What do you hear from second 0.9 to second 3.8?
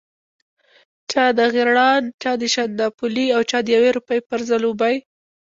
چا د غیراڼ، چا د شانداپولي او چا د